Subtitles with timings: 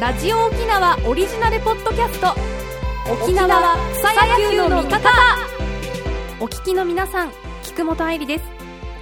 [0.00, 2.34] ラジオ沖縄オリジナルポッドキャスト。
[3.12, 5.10] 沖縄草野球の味方。
[6.40, 7.32] お聞きの皆さん
[7.62, 8.44] 菊本愛理です。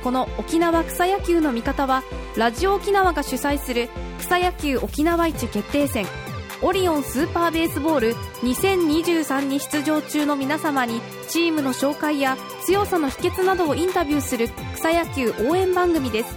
[0.04, 2.02] この沖縄草野球の味方は
[2.36, 6.04] ラジオ沖縄が主催する草野球沖縄一決定戦。
[6.60, 12.36] オリオンスーパーベースボール2023に出場中の皆様にチームの紹介や
[12.66, 16.36] 強さの秘訣などをインタビューする草野球応援番組です。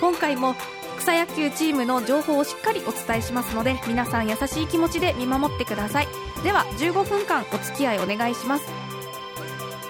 [0.00, 0.56] 今回も
[1.04, 6.08] 草野球チームの情報をしっかりお伝えしますので皆さん優しい気持ちで見守ってください。
[6.42, 8.64] では15分間お付き合いお願いします。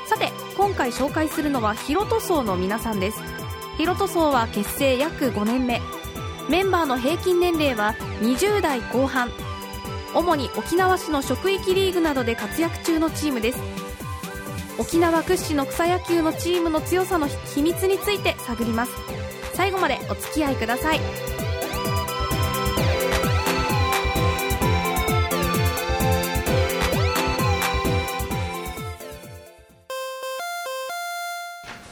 [0.06, 3.22] さて今回紹介するのはヒロト層の皆さんです。
[3.76, 5.80] ヒロト層は結成約5年目。
[6.48, 9.30] メンバーの平均年齢は20代後半。
[10.14, 13.60] 主に沖縄市の職域リーグなどで活躍中のチームです。
[14.80, 18.92] 沖縄屈指の草野球のチームの強さの秘密について探ります。
[19.54, 21.00] 最後までお付き合いください。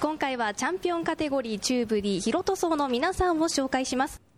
[0.01, 4.32] 今回はチャンピオンカテゴリー中部 D ヒロト層の皆さんを紹介します。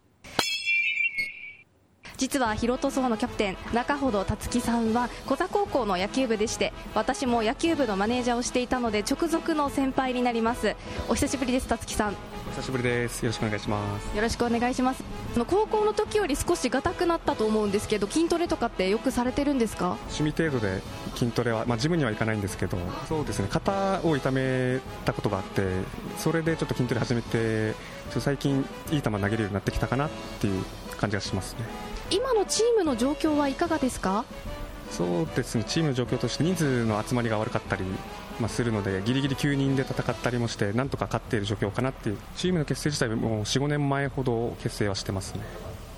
[2.16, 10.76] 実はヒロト層のキャプテン中程達樹さんは小座高校の野球部でして私も野球部のマネージャーをしていたので直属の先輩になります。
[11.08, 12.16] お久しぶりです達樹さん。
[12.46, 13.22] お久しぶりです。
[13.24, 14.16] よろしくお願いします。
[14.16, 15.02] よろしくお願いします。
[15.48, 19.96] 高校の時より少しがたくなったと思うんですけど筋トレとかってよくされてるんですか？
[20.16, 20.80] 趣味程度で
[21.16, 22.78] 筋トレは、まあ、ジムには行かないんですけど
[23.08, 23.48] そうですね。
[23.50, 25.62] 肩を痛めたことがあって
[26.18, 27.74] それでちょっと筋トレ始めて
[28.10, 30.64] 最近いい球投げるようになってきたかなっていう
[30.96, 31.60] 感じがしますね
[32.10, 34.24] 今のチームの状況はいかがですか？
[34.90, 35.64] そうですね。
[35.64, 37.84] チームの状況として人数の集まりが悪かったり、
[38.38, 45.40] まあ、するのでギリギリ9人で戦ったりもしてなんとか勝っている状況かなっていうチームの結成自体も45年前ほど結成はしてますね。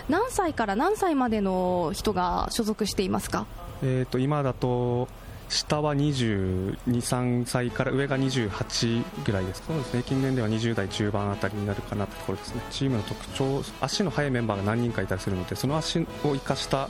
[0.08, 3.44] 何歳から何歳までの人が所属していますか、
[3.82, 5.08] えーと、今だと
[5.48, 9.62] 下は22、3歳から上が28ぐらいです。
[9.66, 10.02] そうですね。
[10.02, 12.62] 近年では20代中盤あたりになるかなってところですね。
[12.70, 16.88] チームの特徴、足の速いメンバーが何人かいたりするので、その足を生かした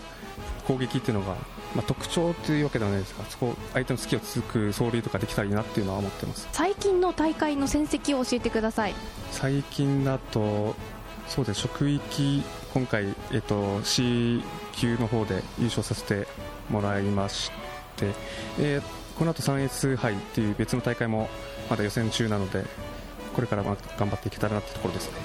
[0.67, 1.37] 攻撃っていうのが、
[1.75, 6.49] まあ、特徴というわけではないですが、そこ相手の隙をつく走塁とかできたらいいなっていうのは思ってます。
[6.53, 8.95] 最近の大会の戦績を教えてください。
[9.33, 10.75] 最近だと、
[11.29, 11.61] そうです。
[11.61, 12.43] 職域
[12.73, 14.43] 今回えっと C
[14.73, 16.29] 級の方で優勝させて
[16.71, 17.66] もらいまして。、
[18.59, 18.83] えー、
[19.19, 21.29] この後 3S 杯っていう別の大会も
[21.71, 22.65] まだ予選中なので
[23.35, 23.77] これから頑
[24.09, 25.19] 張っていけたらなってところですね。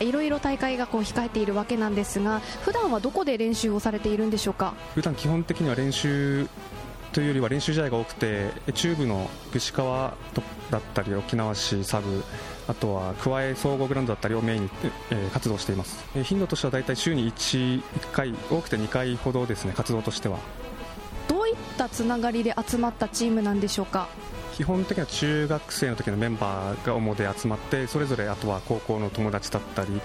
[0.00, 4.74] いろいろ大会がこう控えているわけなんですが普段はどこで練習をされているんでしょうか？
[4.94, 6.46] 普段基本的には練習
[7.12, 10.14] というよりは練習試合が多くて中部の串川
[10.70, 12.22] だったり沖縄市サブ
[12.68, 14.70] あとは桑江総合グラウンドだったりをメインに、
[15.10, 20.38] えー、活動しています、えー、頻度としては大体週に 1, 1回多くて2回ほどですね活動としては
[21.52, 24.08] ったつながりで集まったチームなんでしょうか？
[24.54, 30.00] 基本的には中学生の時のメンバーが主で集まってそれぞれあとは高校の友達だったり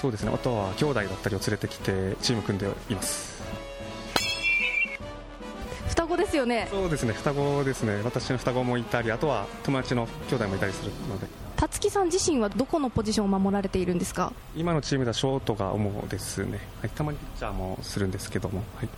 [0.00, 3.36] そうですねあとは兄弟だったりを連れてきてチーム組んでいます。
[5.88, 6.68] 双子ですよね？
[6.70, 8.00] そうですね双子ですね。
[8.04, 11.26] 私の双子もいたりあとは友達の兄弟もいたりするので。
[11.56, 14.30] 辰木さん自身はどこのポジションを守られているんですか？
[14.54, 18.88] 今のチームではショートが主ですね、はい、たまにピッチャーもするんですけども、はい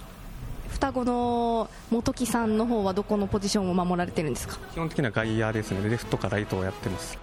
[0.70, 4.58] 双子の本木さんの方はどこのポジションを守られてるんですか？
[4.72, 5.88] 基本的には外野ですね。
[5.88, 7.18] レフトかライトをやってます。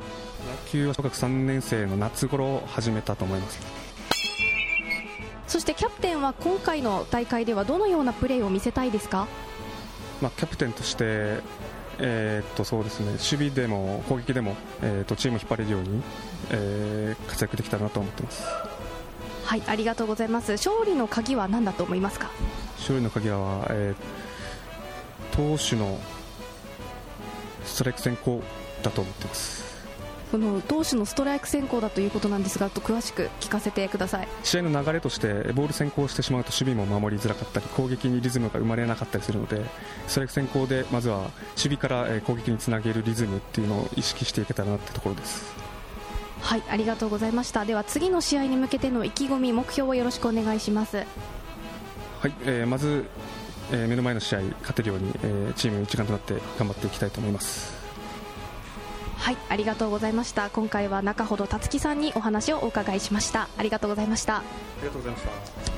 [0.66, 3.60] 野球は小学3年生の夏頃始めたと思います。
[5.48, 9.28] そしてキャプテンは今回の大会ではどのようなプレーを見せたいですか、
[10.22, 11.40] まあ、キャプテンとして
[11.98, 13.12] えー、っとそうですね。
[13.12, 16.02] 守備でも攻撃でも、えー、っとチームを引っ張れるように、
[16.50, 18.44] えー、活躍できたらなと思ってます。
[19.46, 20.54] はいありがとうございます。
[20.54, 22.32] 勝利の鍵は何だと思いますか？
[22.78, 26.00] 勝利の鍵は、えー、投手の
[27.64, 28.44] ストライク先行
[28.84, 29.66] だと思ってます
[30.32, 39.64] この投手のストライク先行だということなんですが、と詳しく聞かせてください試合の流れとして、ボール先行してしまうと守備も守りづらかったり、攻撃にリズムが生まれなかったりするので、
[40.08, 45.54] ストライク先行でまずは守備から攻撃につなげるリズムっていうのを意識していけたらなってところです。
[46.42, 47.64] はい、ありがとうございました。
[47.64, 51.04] では次の試合に向けての意気込み、目標をよろしくお願いします。
[52.26, 53.06] はい、えー、まず、
[53.72, 57.76] えー、目の前の試合勝てるように、えー、チーム一丸となって頑張っていきたいと思います。
[59.16, 60.50] はいありがとうございました。
[60.50, 63.48] 今回は中ほど辰樹さんにお話をお伺いしました。
[63.58, 64.38] ありがとうございました。
[64.38, 64.44] あ
[64.82, 65.75] りがとうございました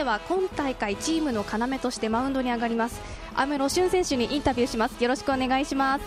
[0.00, 3.02] 続いては今大会チームの要としてマウンドに上がります。
[3.34, 4.98] アムロ俊選手にインタビューします。
[5.02, 6.04] よろしくお願いします。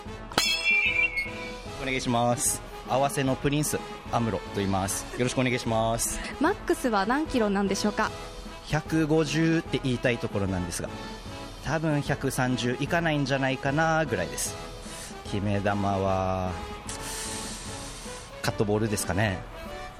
[1.80, 2.60] お願いします。
[2.88, 3.78] 合わせのプリンス
[4.10, 5.06] アムロと言います。
[5.12, 6.18] よろしくお願いします。
[6.40, 8.10] マックスは何キロなんでしょうか
[8.66, 10.88] ？150って言いたいところなんですが
[11.64, 14.56] 多分130いかないんじゃないかなぐらいです。
[15.30, 16.50] 決め球は
[18.42, 19.53] カットボールですかね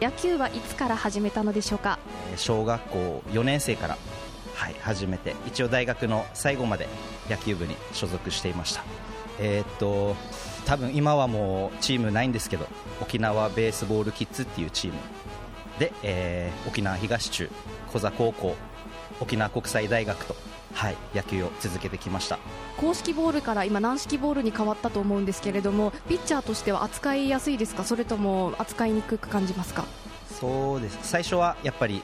[0.05, 1.99] 野球はいつから始めたのでしょうか？
[2.37, 3.97] 小学校4年生から、
[4.55, 6.89] はい、始めて一応大学の最後まで
[7.31, 8.85] 野球部に所属していました。
[9.41, 10.15] えー、っと
[10.67, 12.67] 多分今はもうチームないんですけど
[13.01, 14.99] 沖縄ベースボールキッズっていうチーム
[15.79, 17.49] で、えー、沖縄東中
[17.91, 18.57] 小座高校
[19.21, 20.37] 沖縄国際大学と、
[20.75, 22.39] はい、野球を続けてきました。
[22.77, 27.85] 公式ボールから今軟式ボールに変わったと思うんですけれどもピッチャーとしては扱いやすいですか？
[27.85, 29.85] それとも扱いにくく感じますか？
[30.29, 30.99] そうです。
[31.03, 32.03] 最初はやっぱり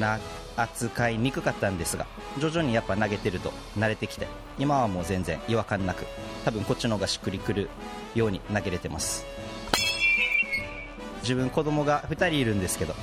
[0.00, 0.18] な
[0.56, 2.06] 扱いにくかったんですが
[2.38, 4.26] 徐々にやっぱ投げてると慣れてきて
[4.58, 6.06] 今はもう全然違和感なく
[6.46, 7.68] 多分こっちの方がしっくりくる
[8.14, 9.26] ように投げれてます。
[11.20, 12.94] 自分子供が2人いるんですけど、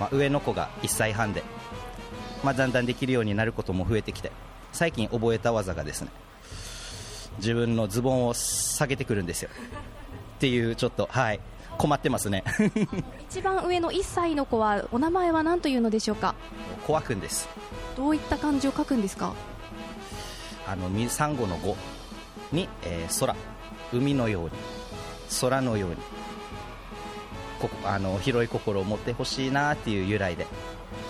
[0.00, 1.42] まあ、上の子が1歳半で、
[2.42, 4.32] まあ、だんだんできるようになることも増えてきて
[4.72, 6.10] 最近覚えた技がですね
[7.40, 9.50] 自分のズボンを下げてくるんですよ。
[10.36, 11.40] っていうちょっとはい。
[11.78, 12.44] 困ってますね。
[13.30, 16.34] 一番上の1歳の子はお名前は何というのでしょうか？
[16.86, 17.48] コアくんです。
[17.96, 19.32] どういった漢字を書くんですか？
[20.68, 21.76] あのサンゴの語
[22.52, 23.34] に、えー、空。
[23.92, 24.50] 海のように。
[25.40, 25.96] 空のように。
[27.60, 30.46] こあの広い心を持ってほしいなっていう由来で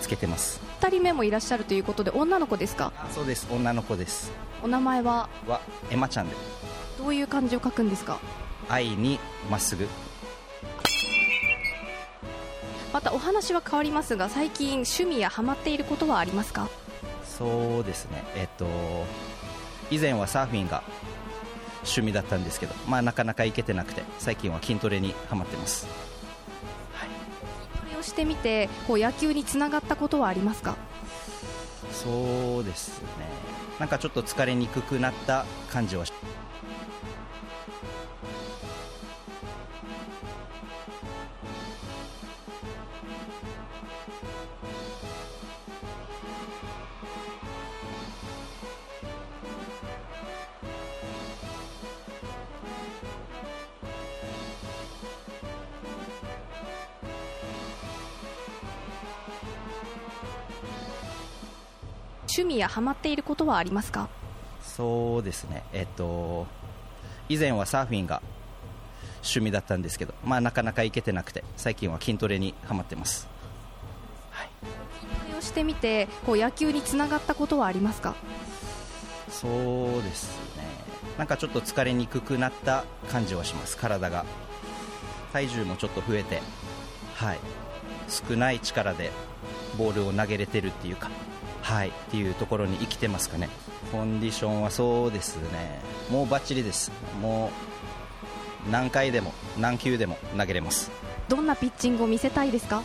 [0.01, 2.91] つけてます2人目もいらっしゃるということで女の子ですか？
[3.11, 3.47] そうです。
[3.51, 4.31] 女の子です。
[4.63, 5.29] お名前は？
[5.47, 5.61] は
[5.91, 6.35] エマちゃんで。
[6.97, 8.17] どういう漢字を書くんですか？
[8.67, 9.19] 愛に
[9.51, 9.87] まっすぐ。
[12.91, 16.67] またお話は変わりますが最近趣味やハマっていることはありますか？
[17.25, 18.23] そうですね。
[18.35, 18.65] えっと
[19.91, 20.81] 以前はサーフィンが
[21.83, 25.85] 趣味だったんですけど、まあ、なかなか行けてなくて最近は筋トレにはまってます、
[28.01, 30.75] をしてみてこう野球につながったことはありますか？
[31.93, 33.07] そうですね。
[33.79, 36.05] なんかちょっと疲れにくくなった感じは
[62.33, 64.07] 趣味やハマっていることはありますか？
[64.63, 65.63] そうですね。
[65.73, 66.47] えっと
[67.27, 68.21] 以前はサーフィンが
[69.15, 73.27] 趣味だったんですけど、まあ、なかなか行けてなくて最近は筋トレにはまってます、
[74.31, 74.49] はい、
[74.99, 78.15] 筋トレをしてみてこう野球につながったことはありますか？
[79.29, 79.51] そう
[80.01, 80.63] ですね。
[81.17, 83.77] なんかちょっと疲れにくくなった感じはします。
[83.77, 84.25] 体が。
[85.33, 86.41] 体重もちょっと増えて
[87.15, 87.39] はい。
[88.09, 89.11] 少ない力で
[89.77, 91.09] ボールを投げれてるっていうか
[91.71, 93.47] はいっていうところに生きてますかね。
[93.93, 95.79] コンディションはそうですね。
[96.09, 96.91] もうバッチリです。
[97.21, 97.49] も
[98.67, 100.91] う何回でも何球でも投げれます。
[101.29, 102.83] どんなピッチングを見せたいですか？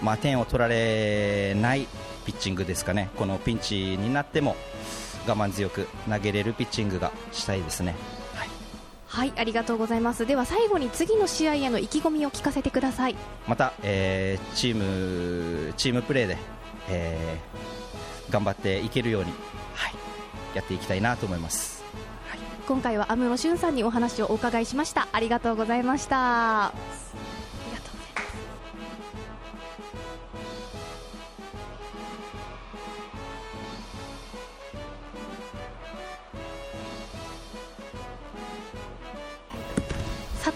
[0.00, 1.88] まあ、点を取られない
[2.24, 3.10] ピッチングですかね。
[3.16, 4.54] このピンチになっても
[5.26, 7.96] 我慢強く投げれるピッチングがしたいですね。
[8.36, 8.48] はい、
[9.08, 10.24] はい、ありがとうございます。
[10.24, 13.16] では最後に次の試合への意気込みを聞かせてください。
[13.48, 14.76] また、えー、チー
[15.66, 16.38] ムチームプレーで
[16.88, 19.32] えー、頑張っていけるように、
[19.74, 19.94] はい、
[20.54, 21.82] やっていきたいなと思います、
[22.28, 25.08] はい、今回は安室俊さんにお話をお伺いしました。
[25.12, 26.72] ありがとうございました。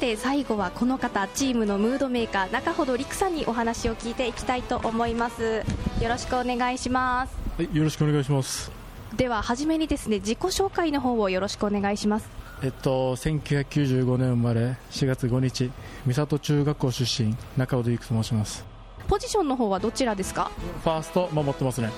[0.07, 5.65] て最後はこの方チームのムードメーカー中ほど陸さんにお話を聞いていきたいと思います。
[6.01, 7.35] よろしくお願いします。
[7.61, 8.71] はいよろしくお願いします。
[9.17, 12.29] では初めにですね自己紹介の方をよろしくお願いします。
[12.63, 15.73] えっと1995年生まれ4月5日
[16.07, 18.65] 三郷中学校出身中尾陸と申します。
[19.09, 20.53] ポジションの方はどちらですか？
[20.85, 21.91] ファースト守ってますね。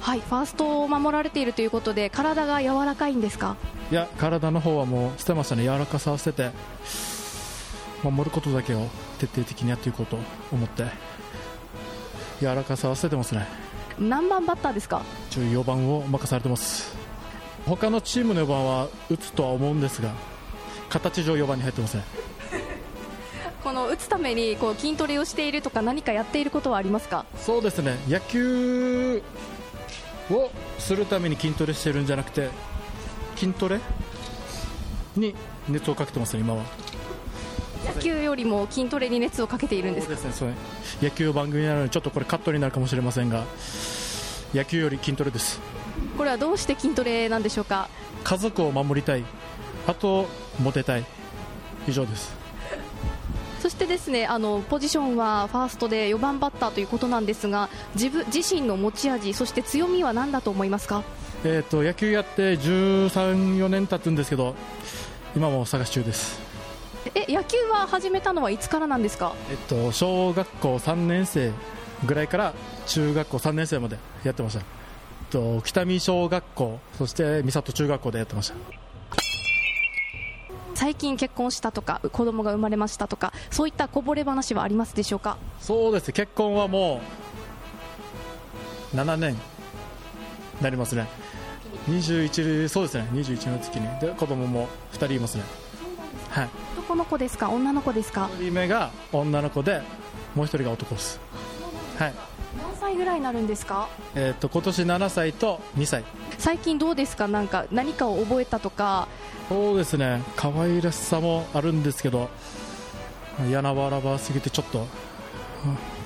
[0.00, 3.56] はいファーストを守られているということで体が柔らかいんですか？
[3.92, 5.62] いや体の方はもう捨てましたね。
[5.62, 6.50] 柔らかさを捨てて
[8.02, 8.86] 守ることだけを
[9.18, 10.18] 徹底的にやっていこうと
[10.52, 10.84] 思って。
[12.40, 13.46] 柔らかさは捨ててますね。
[13.98, 16.92] 何番バッターですか？4番を任されてます。
[17.66, 20.10] 他のチームの4番は打つとは思うんですが
[20.88, 22.02] 形上4番に入ってません。
[23.62, 27.24] この打つためにこう筋トレをしているとか何かやっていることはありますか？
[27.38, 27.96] そうですね。
[28.08, 29.22] 野球
[30.30, 32.48] をするために筋トレしてるんじゃなくて
[33.36, 33.78] 筋トレ
[35.16, 35.34] に
[35.68, 36.64] 熱をかけてますね今は
[37.86, 40.16] 野球よりも筋トレに熱をかけているんですか？
[40.16, 40.54] そうですね。
[41.00, 43.44] そう野球番組なのでちょっとこれカットになるかもしれませんが
[44.54, 45.60] 野球より筋トレです。
[46.16, 47.88] これはどうして筋トレなんでしょうか？
[48.24, 49.24] 家族を守りたい。
[49.86, 50.26] あと
[50.60, 51.04] モテたい。
[51.88, 52.32] 以上です。
[53.60, 61.04] そしてですねあのポジションはファーストで4番バッターということなんですが自分自身の持ち味そして強みは何だと思いますか？
[61.44, 64.56] えー、と野球やって13、4年経つんですけど
[65.36, 66.40] 今も探し中です、
[67.14, 69.34] え野球は始めたのはいつからなんですか？
[69.50, 71.52] えっと、小学校3年生
[72.06, 72.54] ぐらいから
[72.86, 74.66] 中学校3年生までやってました、えっ
[75.30, 78.54] と、北見小学校そして三郷中学校でやってました。
[80.74, 85.36] 最近結婚したとか子供が生まれましたとかそういったこぼれ話はありますでしょうか？
[85.60, 87.00] そうです結婚はも
[88.92, 89.36] う7年
[90.60, 91.06] なりますね。
[91.88, 93.08] 21そうですね。
[93.12, 94.00] 21の月に。
[94.00, 95.44] で子供も2人いますね
[96.32, 96.48] はい。
[96.78, 97.50] 男の子ですか？
[97.50, 99.82] 女の子ですか？1人目が女の子で
[100.34, 101.20] もう1人が男です。
[101.98, 102.14] はい。
[102.58, 103.88] 何歳ぐらいになるんですか？
[104.14, 106.04] えー、と今年7歳と2歳。
[106.38, 107.28] 最近どうですか？
[107.28, 109.08] なんか何かを覚えたとか。
[109.48, 110.22] そうですね。
[110.34, 112.30] 可愛らしさもあるんですけど
[113.50, 114.86] やなばらばすぎてちょっとうん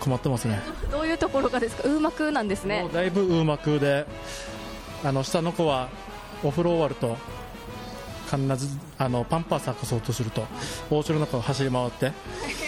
[0.00, 0.60] 困ってますね。
[0.90, 1.88] どういうところがですか？
[1.88, 2.88] うまくなんですね。
[2.92, 4.06] だいぶうまくで
[5.04, 5.88] あの下の子は
[6.42, 7.16] お風呂終わると
[8.30, 8.68] 必ず
[8.98, 10.44] あのパンパース履かそうとすると
[10.90, 12.12] お家の中を走り回って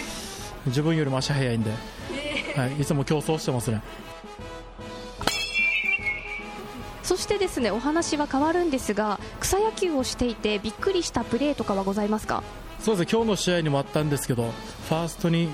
[0.67, 1.71] 自分よりも足速いんで、
[2.55, 3.81] はい、いつも競争してますね。
[7.03, 12.43] そしてですねお話は変わるんですが草野球をしていてびっくりしたプレーとかはございますか？
[12.81, 14.51] そうですね今日の試合にもあったんですけど
[14.87, 15.49] ファーストに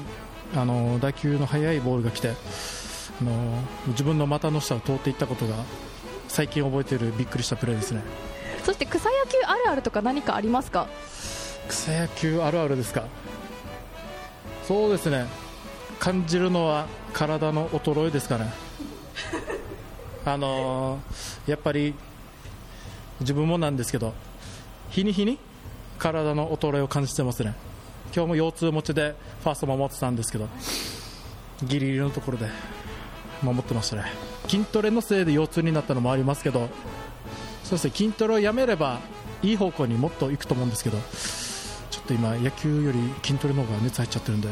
[0.53, 2.33] あの打球の速いボールが来て
[3.21, 3.31] あの
[3.88, 5.55] 自分の股の下を通っていったことが
[6.27, 8.01] 最近覚えているびっくりしたプレーですね
[8.65, 10.88] そして草野球あるあるとか何かありますか？
[11.69, 13.03] 草野球あるあるですか？
[14.67, 15.27] そうですね。
[16.00, 18.51] 感じるのは体の衰えですかね。
[20.25, 21.93] あのーやっぱり
[23.19, 24.13] 自分もなんですけど
[24.89, 25.38] 日に日に
[26.00, 27.53] 体の衰えを感じてますね。
[28.15, 30.48] 今日も腰痛持ちでファースト守ってたんですけど
[31.63, 32.48] ギリギリのところで
[33.43, 34.03] 守ってましたね。
[34.48, 36.69] 筋トレのせいで腰痛になったのもありますけど
[37.65, 39.00] そうですね筋トレをやめれば
[39.41, 40.98] いい方向にもっと行くと思うんですけど
[41.89, 44.50] ちょっと今野球より筋トレの方が熱入っちゃってるんで。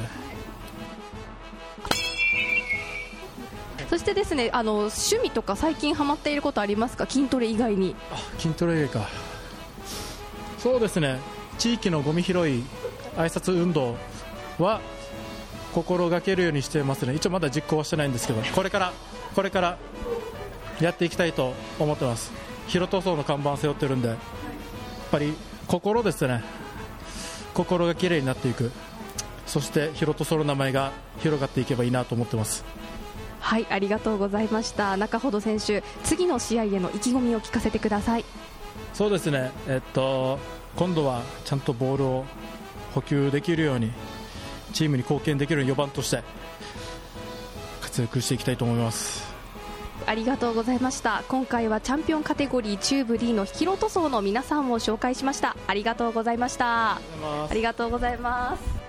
[3.90, 7.06] そしてですねあの趣味とか最近ハマっていることありますか？
[7.08, 7.96] 筋トレ以外に。
[8.40, 9.10] 筋トレ以外か。
[10.58, 11.20] そうですね。
[11.60, 12.64] 地域のゴミ拾い挨
[13.30, 13.96] 拶運動
[14.58, 14.82] は
[15.76, 17.14] 心がけるようにしてますね。
[17.14, 18.94] 一応まだ実行はしてないんですけどこれから
[19.36, 19.78] これから
[20.82, 22.32] やっていきたいと思ってます
[22.68, 24.18] 広塗装の看板背負ってるんでやっ
[25.12, 25.34] ぱり
[25.68, 26.44] 心ですね。
[27.54, 28.72] 心がきれいになっていく。
[29.46, 32.66] そして広塗装の名前が広がっていけばいいなと思ってます。
[33.40, 34.96] はいありがとうございました。
[34.98, 38.26] 中ほど選手次の試合への意気込みを聞かせてください。
[38.94, 40.40] そうですね、えっと、
[40.76, 42.26] 今度はちゃんとボールを
[42.94, 43.92] 補給できるように
[44.72, 46.24] チームに貢献できる4番として
[47.82, 49.33] 活躍していきたいと思います
[50.06, 51.24] ありがとうございました。
[51.28, 55.56] 今回はチャンピオンカテゴリー中部 D の広塗装の皆さんを紹介しました。
[55.68, 56.96] ありがとうございました。
[56.96, 57.00] あ
[57.54, 58.84] りがとうございます。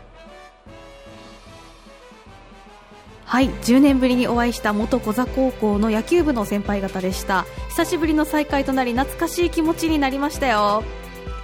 [3.26, 7.44] はい10年ぶりにお会いした元小座高校の野球部の先輩方でした。
[7.70, 10.84] 久しぶりの再会となり懐かしい気持ちになりましたよ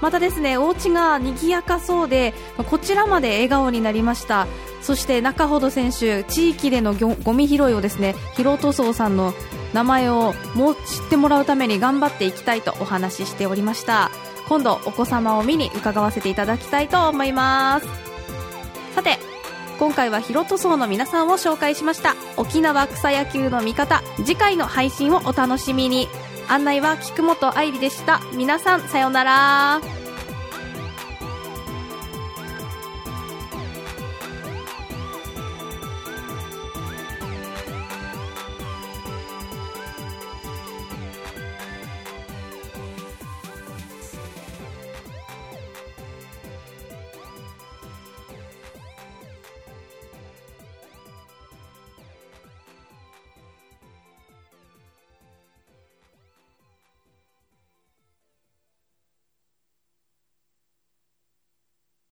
[0.01, 2.35] またですねお家が賑やかそうで
[2.69, 4.47] こちらまで笑顔になりました。
[4.81, 9.35] そして中ほど選手地域でのゴミ拾いをですね広塗装さんの
[9.75, 14.11] 名前をもう知ってもらうために頑張っていきたいとお話ししておりました。
[14.49, 17.87] 今度お子様を見に伺わせていただきたいと思います。
[18.95, 19.19] さて
[19.79, 22.17] 今回は広塗装の皆さんを紹介しました。
[22.37, 26.09] 沖縄草野球の味方次回の配信をお楽しみに。
[26.51, 28.21] 案内は菊本愛理でした。
[28.35, 30.00] 皆さんさようなら。